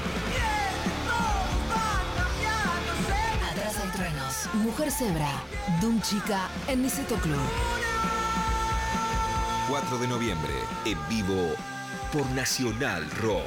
[3.48, 4.54] Atrás hay truenos.
[4.54, 5.30] Mujer cebra.
[5.80, 6.48] Dum chica.
[6.66, 7.38] El Niceto Club.
[9.70, 11.54] 4 de noviembre, en vivo
[12.12, 13.44] por Nacional Rock.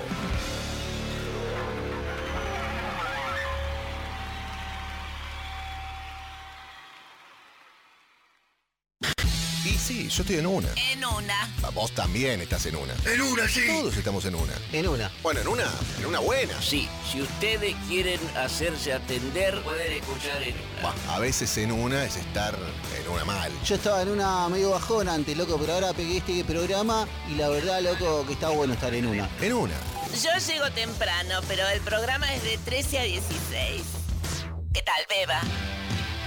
[10.10, 10.70] Sí, yo estoy en una.
[10.91, 11.41] En una.
[11.64, 12.93] Ah, Vos también estás en una.
[13.05, 13.62] En una, sí.
[13.68, 14.53] Todos estamos en una.
[14.72, 15.12] En una.
[15.22, 15.66] Bueno, en una,
[15.99, 16.62] en una buena.
[16.62, 20.82] Sí, si ustedes quieren hacerse atender, pueden escuchar en una.
[20.84, 22.57] Bah, a veces en una es estar
[22.99, 23.51] en una mal.
[23.64, 27.49] Yo estaba en una medio bajona antes, loco, pero ahora pegué este programa y la
[27.49, 29.30] verdad, loco, que está bueno estar en una.
[29.41, 29.76] En una.
[30.12, 33.82] Yo llego temprano, pero el programa es de 13 a 16.
[34.74, 35.41] ¿Qué tal, Beba?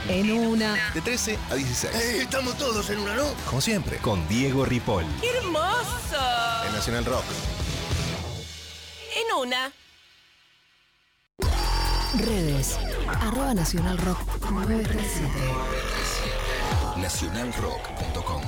[0.09, 0.93] En una.
[0.93, 1.95] De 13 a 16.
[1.95, 3.25] Eh, estamos todos en una, ¿no?
[3.47, 3.99] Como siempre.
[3.99, 5.05] Con Diego Ripoll.
[5.21, 6.19] ¡Qué hermoso!
[6.67, 7.25] En Nacional Rock.
[9.17, 9.73] En una.
[12.19, 12.77] Redes.
[13.09, 14.19] Arroba Nacional Rock
[14.51, 15.31] 937.
[16.97, 18.43] Nacionalrock.com.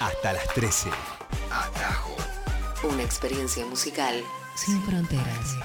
[0.00, 0.90] Hasta las 13.
[1.50, 2.16] Atajo.
[2.84, 4.22] Una experiencia musical
[4.54, 5.56] sin fronteras.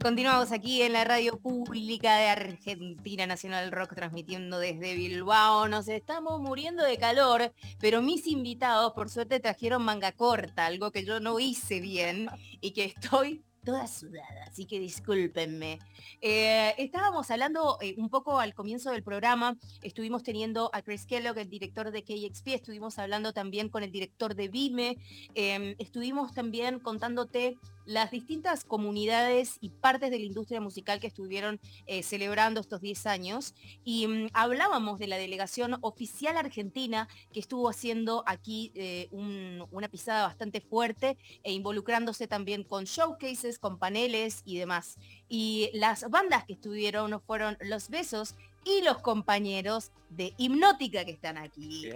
[0.00, 5.66] Continuamos aquí en la radio pública de Argentina Nacional Rock transmitiendo desde Bilbao.
[5.66, 11.04] Nos estamos muriendo de calor, pero mis invitados por suerte trajeron manga corta, algo que
[11.04, 12.28] yo no hice bien
[12.60, 15.78] y que estoy toda sudada, así que discúlpenme.
[16.20, 21.38] Eh, estábamos hablando eh, un poco al comienzo del programa, estuvimos teniendo a Chris Kellogg,
[21.38, 24.96] el director de KXP, estuvimos hablando también con el director de Vime,
[25.34, 27.58] eh, estuvimos también contándote
[27.88, 33.06] las distintas comunidades y partes de la industria musical que estuvieron eh, celebrando estos 10
[33.06, 39.66] años y mm, hablábamos de la delegación oficial argentina que estuvo haciendo aquí eh, un-
[39.70, 44.98] una pisada bastante fuerte e involucrándose también con showcases, con paneles y demás.
[45.28, 48.34] Y las bandas que estuvieron fueron Los Besos
[48.64, 51.90] y los compañeros de Hipnótica que están aquí.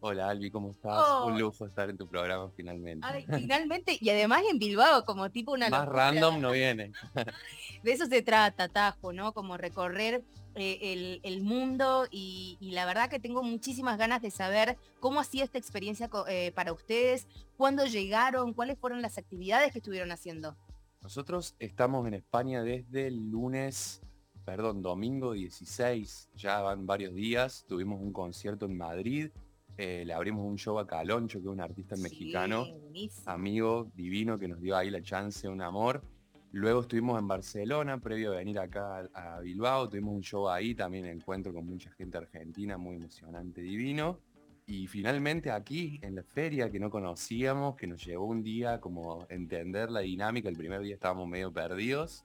[0.00, 0.96] Hola Albi, ¿cómo estás?
[0.96, 1.26] Oh.
[1.26, 3.04] Un lujo estar en tu programa finalmente.
[3.06, 6.10] Ay, finalmente, y además en Bilbao, como tipo una Más locura.
[6.10, 6.92] random no viene.
[7.82, 9.32] De eso se trata, Tajo, ¿no?
[9.32, 10.22] Como recorrer
[10.54, 15.18] eh, el, el mundo y, y la verdad que tengo muchísimas ganas de saber cómo
[15.20, 17.26] ha sido esta experiencia eh, para ustedes,
[17.56, 20.56] cuándo llegaron, cuáles fueron las actividades que estuvieron haciendo.
[21.02, 24.00] Nosotros estamos en España desde el lunes,
[24.44, 29.30] perdón, domingo 16, ya van varios días, tuvimos un concierto en Madrid,
[29.78, 33.30] eh, le abrimos un show a Caloncho, que es un artista mexicano, buenísimo.
[33.30, 36.02] amigo divino que nos dio ahí la chance, un amor.
[36.50, 41.06] Luego estuvimos en Barcelona, previo a venir acá a, Bilbao, tuvimos un show ahí, también
[41.06, 44.18] encuentro con mucha gente argentina, muy emocionante, divino.
[44.66, 49.26] Y finalmente aquí, en la feria que no conocíamos, que nos llevó un día como
[49.28, 52.24] entender la dinámica, el primer día estábamos medio perdidos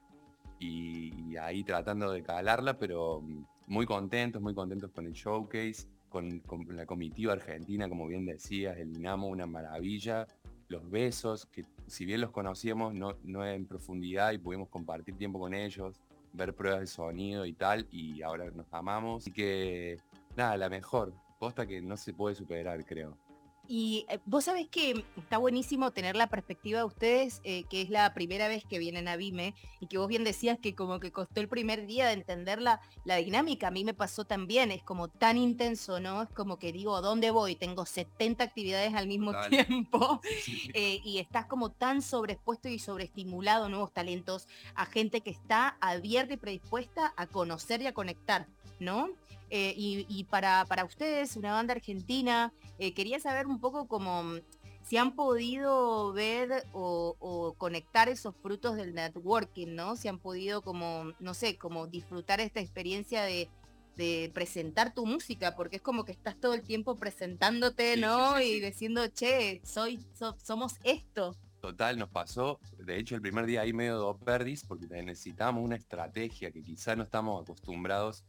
[0.58, 3.22] y, y ahí tratando de calarla, pero
[3.68, 8.92] muy contentos, muy contentos con el showcase, con, la comitiva argentina, como bien decías, el
[8.92, 10.28] Dinamo, una maravilla,
[10.68, 15.40] los besos, que si bien los conocíamos, no, no en profundidad y pudimos compartir tiempo
[15.40, 16.00] con ellos,
[16.32, 19.24] ver pruebas de sonido y tal, y ahora nos amamos.
[19.24, 19.98] Así que,
[20.36, 23.18] nada, la mejor, posta que no se puede superar, creo.
[23.66, 27.90] Y eh, vos sabés que está buenísimo tener la perspectiva de ustedes, eh, que es
[27.90, 31.12] la primera vez que vienen a Vime, y que vos bien decías que como que
[31.12, 33.68] costó el primer día de entender la, la dinámica.
[33.68, 36.22] A mí me pasó también, es como tan intenso, ¿no?
[36.22, 37.56] Es como que digo, ¿dónde voy?
[37.56, 40.20] Tengo 70 actividades al mismo tiempo
[40.74, 45.76] eh, y estás como tan sobreexpuesto y sobreestimulado a nuevos talentos, a gente que está
[45.80, 48.46] abierta y predispuesta a conocer y a conectar,
[48.78, 49.10] ¿no?
[49.56, 54.24] Eh, y y para, para ustedes, una banda argentina, eh, quería saber un poco como
[54.24, 54.40] mm,
[54.82, 59.94] si han podido ver o, o conectar esos frutos del networking, ¿no?
[59.94, 63.48] Si han podido como, no sé, como disfrutar esta experiencia de,
[63.94, 68.40] de presentar tu música, porque es como que estás todo el tiempo presentándote, ¿no?
[68.40, 71.36] Y diciendo, che, soy, so- somos esto.
[71.60, 75.76] Total, nos pasó, de hecho el primer día ahí medio do perdis porque necesitamos una
[75.76, 78.24] estrategia que quizá no estamos acostumbrados.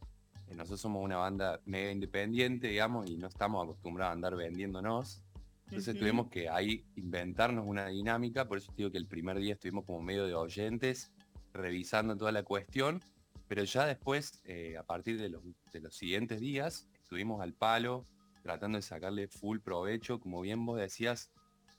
[0.48, 5.22] Eh, Nosotros somos una banda mega independiente, digamos, y no estamos acostumbrados a andar vendiéndonos.
[5.66, 9.54] Entonces tuvimos que ahí inventarnos una dinámica, por eso te digo que el primer día
[9.54, 11.12] estuvimos como medio de oyentes,
[11.52, 13.02] revisando toda la cuestión,
[13.48, 15.42] pero ya después, eh, a partir de los,
[15.72, 18.06] de los siguientes días, estuvimos al palo,
[18.42, 21.32] tratando de sacarle full provecho, como bien vos decías,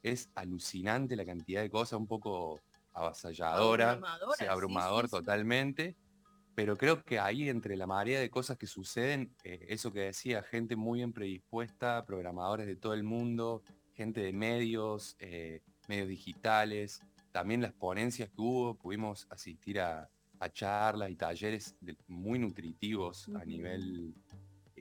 [0.04, 2.60] es alucinante la cantidad de cosas, un poco
[2.94, 4.00] avasalladora,
[4.38, 5.18] sí, abrumador sí, sí.
[5.18, 5.96] totalmente,
[6.58, 10.42] pero creo que ahí entre la marea de cosas que suceden, eh, eso que decía,
[10.42, 13.62] gente muy bien predispuesta, programadores de todo el mundo,
[13.94, 17.00] gente de medios, eh, medios digitales,
[17.32, 23.30] también las ponencias que hubo, pudimos asistir a, a charlas y talleres de- muy nutritivos
[23.40, 24.16] a nivel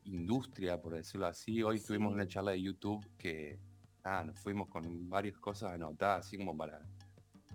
[0.05, 1.63] industria, por decirlo así.
[1.63, 3.59] Hoy tuvimos una charla de YouTube que
[4.03, 6.81] ah, nos fuimos con varias cosas anotadas, así como para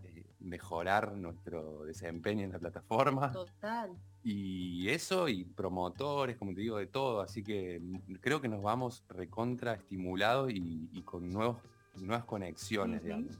[0.04, 3.32] eh, mejorar nuestro desempeño en la plataforma.
[3.32, 3.98] Total.
[4.24, 7.22] Y eso, y promotores, como te digo, de todo.
[7.22, 11.58] Así que mm, creo que nos vamos recontra estimulados y, y con nuevos,
[11.96, 13.38] nuevas conexiones, digamos.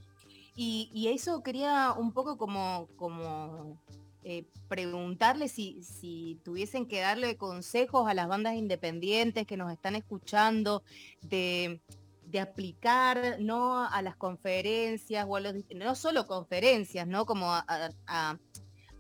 [0.56, 3.80] Y, y eso quería un poco como, como
[4.24, 9.96] eh, preguntarle si, si tuviesen que darle consejos a las bandas independientes que nos están
[9.96, 10.84] escuchando
[11.22, 11.80] de,
[12.26, 17.26] de aplicar no a las conferencias o a los no solo conferencias, ¿no?
[17.26, 18.38] Como a, a- a-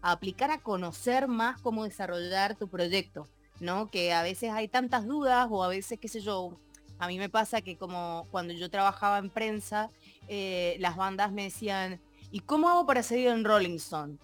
[0.02, 3.28] a aplicar a conocer más cómo desarrollar tu proyecto,
[3.60, 3.90] ¿no?
[3.90, 6.58] Que a veces hay tantas dudas o a veces, qué sé yo,
[7.00, 9.90] a mí me pasa que como cuando yo trabajaba en prensa,
[10.28, 12.00] eh, las bandas me decían,
[12.32, 14.18] ¿y cómo hago para seguir en Rolling Stone?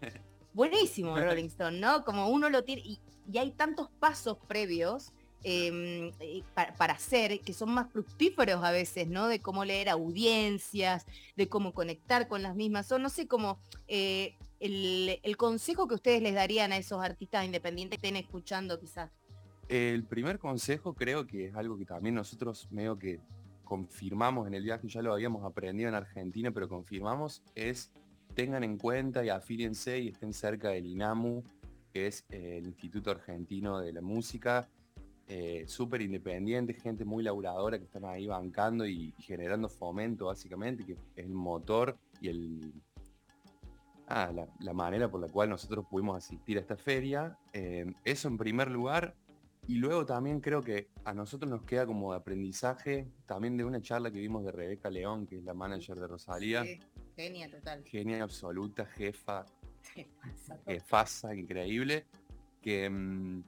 [0.52, 2.04] Buenísimo Rolling Stone, ¿no?
[2.04, 3.00] Como uno lo tiene, y,
[3.30, 5.12] y hay tantos pasos previos
[5.44, 9.28] eh, eh, pa- para hacer que son más fructíferos a veces, ¿no?
[9.28, 11.06] De cómo leer audiencias,
[11.36, 13.58] de cómo conectar con las mismas, o no sé, como
[13.88, 19.10] eh, el, consejo que ustedes les darían a esos artistas independientes que estén escuchando quizás.
[19.68, 23.20] El primer consejo creo que es algo que también nosotros medio que
[23.64, 27.92] confirmamos en el viaje, ya lo habíamos aprendido en Argentina, pero confirmamos, es
[28.34, 31.42] tengan en cuenta y afílense y estén cerca del INAMU,
[31.92, 34.68] que es eh, el Instituto Argentino de la Música,
[35.28, 40.84] eh, súper independiente, gente muy laburadora que están ahí bancando y, y generando fomento básicamente,
[40.84, 42.72] que es el motor y el,
[44.10, 47.38] ah, la, la manera por la cual nosotros pudimos asistir a esta feria.
[47.52, 49.14] Eh, eso en primer lugar.
[49.66, 53.80] Y luego también creo que a nosotros nos queda como de aprendizaje también de una
[53.80, 56.64] charla que vimos de Rebeca León, que es la manager de Rosalía.
[56.64, 56.80] Sí,
[57.14, 57.84] genia total.
[57.84, 59.46] Genia absoluta, jefa,
[60.66, 62.06] jefaza, increíble.
[62.60, 63.44] Que mm,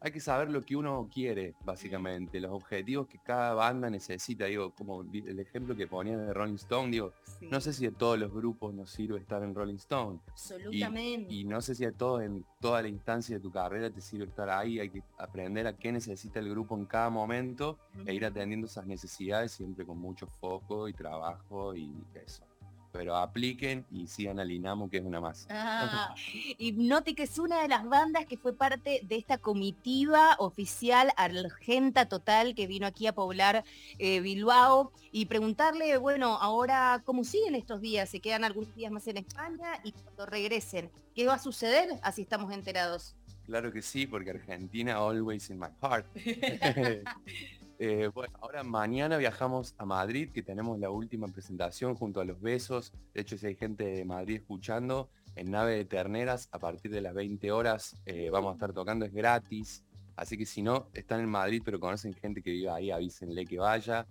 [0.00, 4.44] hay que saber lo que uno quiere, básicamente, los objetivos que cada banda necesita.
[4.44, 8.18] Digo, como el ejemplo que ponía de Rolling Stone, digo, no sé si a todos
[8.18, 10.20] los grupos nos sirve estar en Rolling Stone.
[10.28, 11.34] Absolutamente.
[11.34, 14.26] Y, no sé si a todos en toda la instancia de tu carrera te sirve
[14.26, 18.24] estar ahí, hay que aprender a qué necesita el grupo en cada momento e ir
[18.24, 22.44] atendiendo esas necesidades siempre con mucho foco y trabajo y eso.
[22.92, 25.48] Pero apliquen y sigan al INAMU que es una masa.
[25.50, 26.14] Ah,
[26.58, 32.54] Hypnotic es una de las bandas que fue parte de esta comitiva oficial Argenta Total
[32.54, 33.64] que vino aquí a poblar
[33.98, 39.06] eh, Bilbao y preguntarle, bueno, ahora cómo siguen estos días, se quedan algunos días más
[39.06, 41.88] en España y cuando regresen, ¿qué va a suceder?
[42.02, 43.14] Así estamos enterados.
[43.44, 46.06] Claro que sí, porque Argentina always in my heart.
[47.80, 52.40] Eh, bueno, ahora mañana viajamos a Madrid, que tenemos la última presentación junto a Los
[52.40, 52.92] Besos.
[53.14, 57.00] De hecho, si hay gente de Madrid escuchando, en Nave de Terneras, a partir de
[57.00, 59.84] las 20 horas eh, vamos a estar tocando, es gratis.
[60.16, 63.58] Así que si no, están en Madrid, pero conocen gente que vive ahí, avísenle que
[63.58, 64.04] vaya.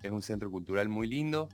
[0.00, 1.48] Es un centro cultural muy lindo.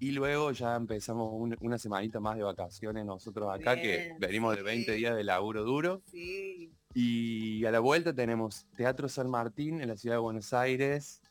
[0.00, 4.62] Y luego ya empezamos un- una semanita más de vacaciones nosotros acá, que venimos de
[4.62, 6.02] 20 días de laburo duro.
[6.10, 6.70] Sí.
[7.00, 11.22] Y a la vuelta tenemos Teatro San Martín en la ciudad de Buenos Aires.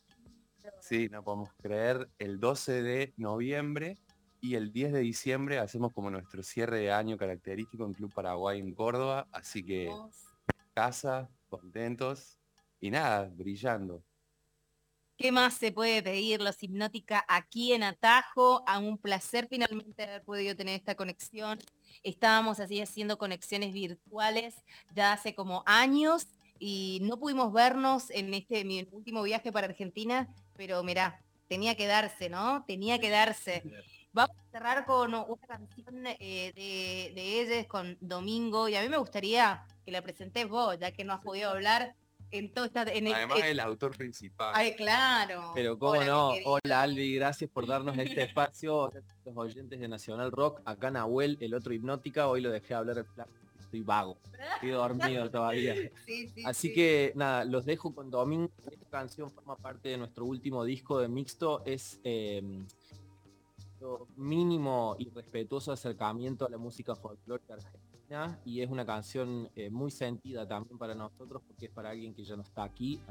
[0.80, 2.10] Sí, no podemos creer.
[2.20, 3.98] El 12 de noviembre
[4.40, 8.62] y el 10 de diciembre hacemos como nuestro cierre de año característico en Club Paraguay
[8.62, 9.28] en Córdoba.
[9.34, 9.92] Así que
[10.74, 12.40] casa, contentos
[12.80, 14.02] y nada, brillando.
[15.18, 16.42] ¿Qué más se puede pedir?
[16.42, 18.64] Los Hipnótica aquí en Atajo.
[18.68, 21.58] A un placer finalmente haber podido tener esta conexión.
[22.04, 24.64] Estábamos así haciendo conexiones virtuales
[24.94, 26.28] ya hace como años
[26.60, 31.88] y no pudimos vernos en este mi último viaje para Argentina, pero mirá, tenía que
[31.88, 32.64] darse, ¿no?
[32.68, 33.64] Tenía que darse.
[34.14, 38.90] Vamos a cerrar con una canción eh, de, de ellos, con Domingo, y a mí
[38.90, 41.96] me gustaría que la presentes vos, ya que no has podido hablar
[42.32, 42.84] en todo esta...
[42.84, 44.52] En el- Además en- el autor principal.
[44.56, 45.52] Ay, claro.
[45.56, 48.92] Pero cómo Hola, no, hola Albi, gracias por darnos este espacio,
[49.26, 53.06] los oyentes de Nacional Rock, acá Nahuel, el otro hipnótica, hoy lo dejé hablar
[53.60, 54.18] estoy vago,
[54.56, 55.76] estoy dormido todavía.
[56.06, 56.74] Sí, sí, Así sí.
[56.74, 61.08] que nada, los dejo con Domingo, esta canción forma parte de nuestro último disco de
[61.10, 62.42] Mixto, es eh,
[63.82, 67.87] lo mínimo y respetuoso acercamiento a la música folclórica argentina
[68.46, 72.24] y es una canción eh, muy sentida también para nosotros porque es para alguien que
[72.24, 73.02] ya no está aquí.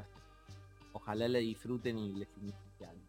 [0.93, 3.03] Ojalá la disfruten y les signifique algo.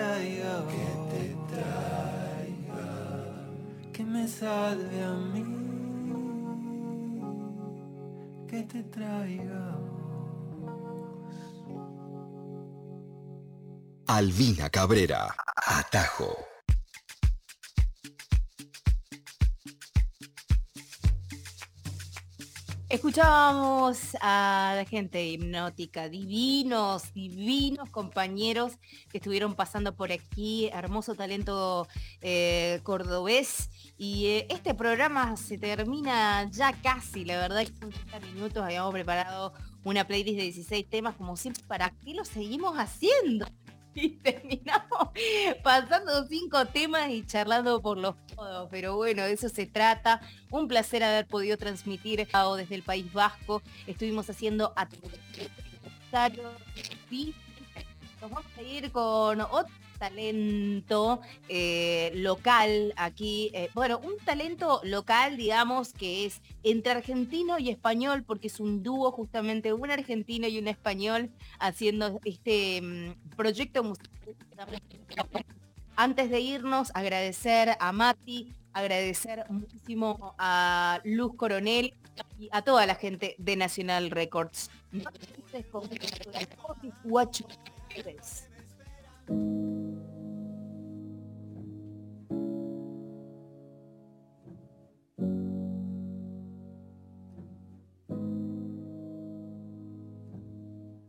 [0.00, 2.84] Que te traiga
[3.92, 4.04] amor.
[4.04, 5.44] me salve a mí,
[8.48, 9.78] que te traiga
[14.06, 15.34] Albina Cabrera,
[15.66, 16.59] Atajo.
[22.90, 28.72] Escuchábamos a la gente hipnótica, divinos, divinos compañeros
[29.08, 31.86] que estuvieron pasando por aquí, hermoso talento
[32.20, 33.70] eh, cordobés.
[33.96, 38.92] Y eh, este programa se termina ya casi, la verdad que son 30 minutos, habíamos
[38.92, 39.52] preparado
[39.84, 43.46] una playlist de 16 temas, como siempre, ¿para qué lo seguimos haciendo?
[43.94, 45.10] Y terminamos
[45.62, 48.68] pasando cinco temas y charlando por los codos.
[48.70, 50.20] Pero bueno, de eso se trata.
[50.50, 52.20] Un placer haber podido transmitir
[52.56, 53.62] desde el País Vasco.
[53.86, 54.86] Estuvimos haciendo a
[58.20, 63.50] nos vamos a ir con otro talento eh, local aquí.
[63.52, 68.82] eh, bueno, un talento local, digamos, que es entre argentino y español, porque es un
[68.82, 71.30] dúo justamente, un argentino y un español
[71.60, 74.10] haciendo este mm, proyecto musical.
[75.96, 81.92] Antes de irnos, agradecer a Mati, agradecer muchísimo a Luz Coronel
[82.38, 84.70] y a toda la gente de National Records.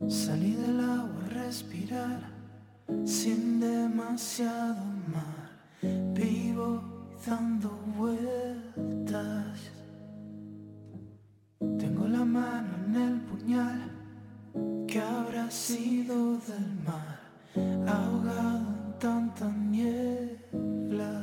[0.08, 2.20] Salí del agua a respirar
[3.06, 5.50] sin demasiado mar.
[6.14, 6.82] Vivo
[7.26, 9.58] dando vueltas.
[11.80, 13.82] Tengo la mano en el puñal
[14.88, 17.11] que habrá sido del mar,
[17.88, 21.21] ahogado en tanta niebla.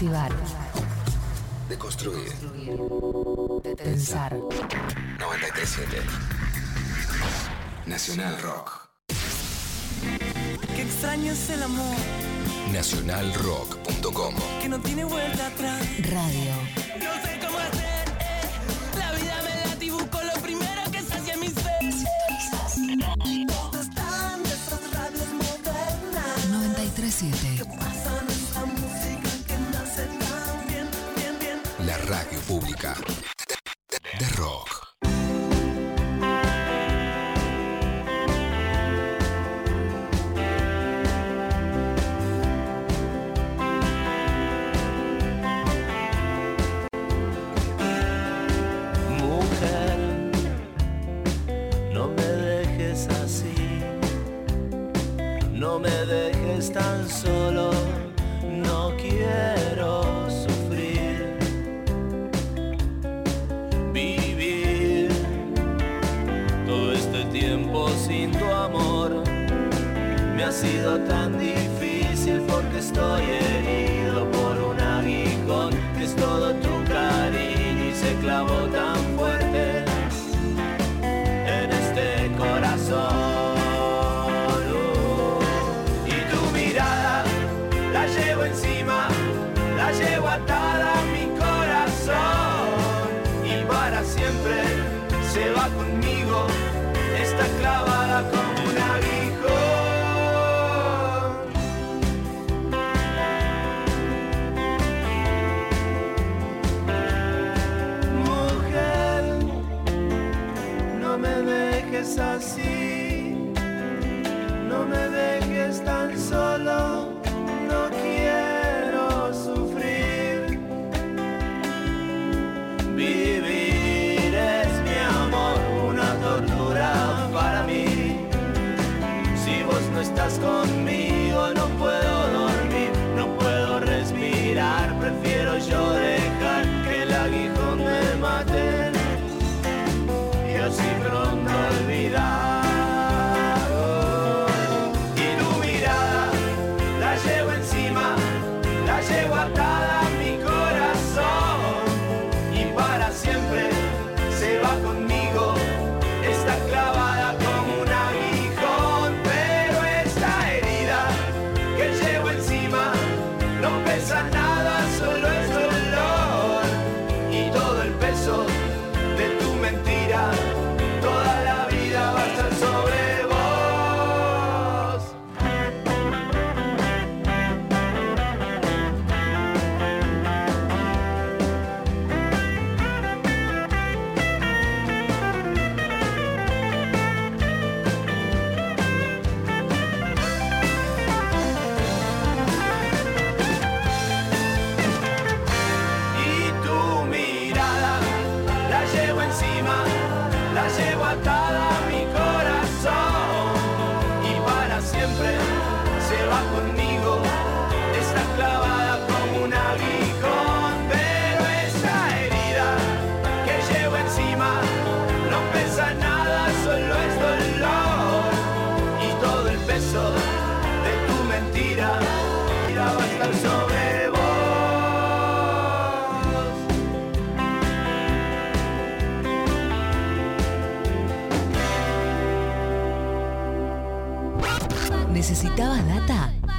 [0.00, 0.32] Activar.
[1.68, 2.32] Deconstruir.
[3.62, 4.32] De Pensar.
[4.32, 6.02] 937.
[7.84, 8.88] Nacional Rock.
[10.74, 11.96] Qué extraño es el amor.
[12.72, 14.34] Nacionalrock.com.
[14.62, 15.82] Que no tiene vuelta atrás.
[16.08, 16.54] Radio.
[16.98, 18.08] No sé cómo hacer.
[18.20, 18.98] Eh.
[18.98, 22.06] La vida me la dibujo lo primero que se hacia mis veces.
[26.48, 27.36] 937.
[27.58, 29.29] ¿Qué pasa en esta música?
[32.10, 33.29] Radio Pública.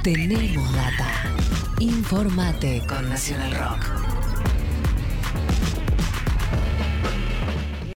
[0.02, 1.06] Tenemos data.
[1.78, 4.01] Informate con Nacional Rock.